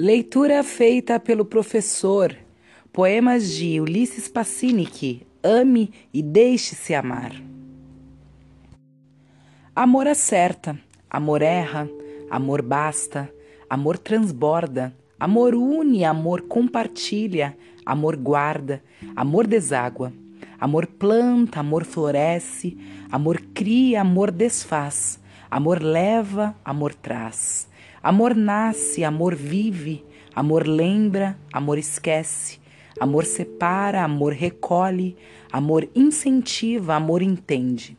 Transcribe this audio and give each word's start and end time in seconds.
Leitura 0.00 0.62
feita 0.62 1.18
pelo 1.18 1.44
professor. 1.44 2.32
Poemas 2.92 3.50
de 3.50 3.80
Ulisses 3.80 4.28
Pacinic. 4.28 5.26
Ame 5.42 5.90
e 6.14 6.22
deixe-se 6.22 6.94
amar. 6.94 7.32
Amor 9.74 10.06
acerta, 10.06 10.78
amor 11.10 11.42
erra, 11.42 11.90
amor 12.30 12.62
basta, 12.62 13.28
amor 13.68 13.98
transborda, 13.98 14.96
amor 15.18 15.52
une, 15.52 16.04
amor 16.04 16.42
compartilha, 16.42 17.56
amor 17.84 18.14
guarda, 18.14 18.80
amor 19.16 19.48
deságua. 19.48 20.12
Amor 20.60 20.86
planta, 20.86 21.58
amor 21.58 21.84
floresce, 21.84 22.76
amor 23.10 23.40
cria, 23.52 24.02
amor 24.02 24.30
desfaz, 24.30 25.18
amor 25.50 25.82
leva, 25.82 26.54
amor 26.64 26.94
traz. 26.94 27.66
Amor 28.08 28.34
nasce, 28.34 29.04
amor 29.04 29.34
vive, 29.34 30.02
amor 30.34 30.66
lembra, 30.66 31.38
amor 31.52 31.76
esquece, 31.76 32.58
amor 32.98 33.26
separa, 33.26 34.02
amor 34.02 34.32
recolhe, 34.32 35.14
amor 35.52 35.86
incentiva, 35.94 36.94
amor 36.94 37.20
entende. 37.20 37.98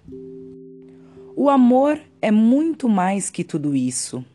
O 1.35 1.47
amor 1.47 1.99
é 2.23 2.31
muito 2.31 2.89
mais 2.89 3.29
que 3.29 3.43
tudo 3.43 3.75
isso. 3.75 4.25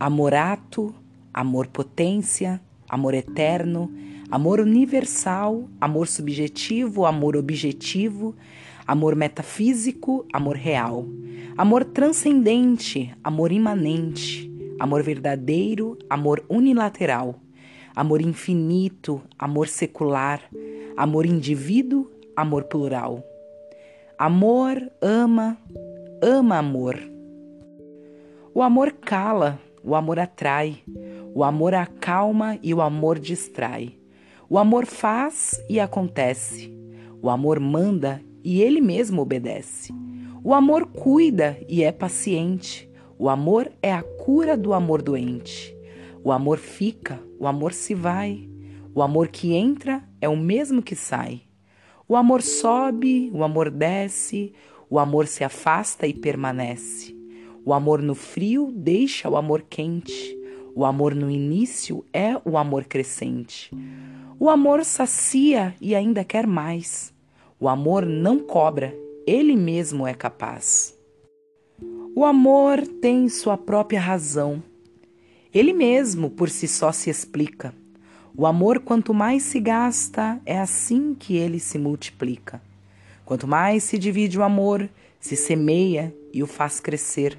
Amor 0.00 0.32
ato, 0.32 0.94
amor 1.34 1.66
potência, 1.66 2.58
amor 2.88 3.12
eterno, 3.12 3.92
amor 4.30 4.60
universal, 4.60 5.68
amor 5.78 6.06
subjetivo, 6.06 7.04
amor 7.04 7.36
objetivo, 7.36 8.34
amor 8.88 9.14
metafísico, 9.14 10.26
amor 10.32 10.56
real, 10.56 11.06
amor 11.58 11.84
transcendente, 11.84 13.14
amor 13.22 13.52
imanente, 13.52 14.50
amor 14.80 15.02
verdadeiro, 15.02 15.98
amor 16.08 16.42
unilateral, 16.48 17.36
amor 17.94 18.22
infinito, 18.22 19.20
amor 19.38 19.68
secular, 19.68 20.40
amor 20.96 21.26
indivíduo, 21.26 22.10
amor 22.34 22.64
plural. 22.64 23.22
Amor 24.18 24.90
ama, 25.02 25.58
ama 26.22 26.56
amor. 26.56 26.98
O 28.54 28.62
amor 28.62 28.92
cala, 28.92 29.60
o 29.84 29.94
amor 29.94 30.18
atrai, 30.18 30.82
o 31.34 31.44
amor 31.44 31.74
acalma 31.74 32.58
e 32.62 32.72
o 32.72 32.80
amor 32.80 33.18
distrai. 33.18 33.98
O 34.48 34.58
amor 34.58 34.86
faz 34.86 35.62
e 35.68 35.78
acontece. 35.78 36.72
O 37.20 37.28
amor 37.28 37.60
manda 37.60 38.22
e 38.42 38.62
ele 38.62 38.80
mesmo 38.80 39.22
obedece. 39.22 39.92
O 40.42 40.54
amor 40.54 40.86
cuida 40.86 41.58
e 41.68 41.82
é 41.82 41.92
paciente. 41.92 42.88
O 43.18 43.28
amor 43.28 43.70
é 43.82 43.92
a 43.92 44.02
cura 44.02 44.56
do 44.56 44.72
amor 44.72 45.02
doente. 45.02 45.76
O 46.22 46.32
amor 46.32 46.58
fica, 46.58 47.20
o 47.38 47.46
amor 47.46 47.72
se 47.72 47.94
vai. 47.94 48.48
O 48.94 49.02
amor 49.02 49.28
que 49.28 49.52
entra 49.52 50.02
é 50.20 50.28
o 50.28 50.36
mesmo 50.36 50.82
que 50.82 50.94
sai. 50.94 51.42
O 52.08 52.16
amor 52.16 52.42
sobe, 52.42 53.30
o 53.34 53.44
amor 53.44 53.70
desce, 53.70 54.52
o 54.88 54.98
amor 54.98 55.26
se 55.26 55.44
afasta 55.44 56.06
e 56.06 56.14
permanece. 56.14 57.14
O 57.64 57.74
amor 57.74 58.00
no 58.00 58.14
frio 58.14 58.72
deixa 58.74 59.28
o 59.28 59.36
amor 59.36 59.62
quente. 59.68 60.38
O 60.74 60.84
amor 60.84 61.14
no 61.14 61.30
início 61.30 62.04
é 62.12 62.40
o 62.44 62.56
amor 62.56 62.84
crescente. 62.84 63.70
O 64.38 64.48
amor 64.48 64.84
sacia 64.84 65.74
e 65.80 65.94
ainda 65.94 66.24
quer 66.24 66.46
mais. 66.46 67.12
O 67.60 67.68
amor 67.68 68.06
não 68.06 68.38
cobra, 68.38 68.96
ele 69.26 69.56
mesmo 69.56 70.06
é 70.06 70.14
capaz. 70.14 70.96
O 72.14 72.24
amor 72.24 72.86
tem 72.86 73.28
sua 73.28 73.58
própria 73.58 74.00
razão. 74.00 74.62
Ele 75.52 75.72
mesmo 75.72 76.30
por 76.30 76.48
si 76.48 76.68
só 76.68 76.92
se 76.92 77.10
explica. 77.10 77.74
O 78.36 78.46
amor, 78.46 78.78
quanto 78.78 79.12
mais 79.12 79.42
se 79.42 79.58
gasta, 79.58 80.40
é 80.46 80.56
assim 80.60 81.14
que 81.14 81.36
ele 81.36 81.58
se 81.58 81.80
multiplica. 81.80 82.62
Quanto 83.24 83.48
mais 83.48 83.82
se 83.82 83.98
divide 83.98 84.38
o 84.38 84.44
amor, 84.44 84.88
se 85.18 85.34
semeia 85.34 86.14
e 86.32 86.44
o 86.44 86.46
faz 86.46 86.78
crescer. 86.78 87.36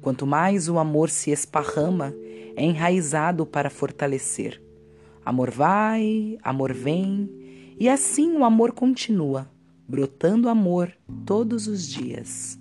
Quanto 0.00 0.26
mais 0.26 0.70
o 0.70 0.78
amor 0.78 1.10
se 1.10 1.30
esparrama, 1.30 2.14
é 2.56 2.64
enraizado 2.64 3.44
para 3.44 3.68
fortalecer. 3.68 4.58
Amor 5.22 5.50
vai, 5.50 6.38
amor 6.42 6.72
vem, 6.72 7.28
e 7.80 7.88
assim 7.88 8.36
o 8.36 8.44
amor 8.44 8.72
continua, 8.72 9.50
brotando 9.88 10.50
amor 10.50 10.92
todos 11.24 11.66
os 11.66 11.88
dias. 11.88 12.59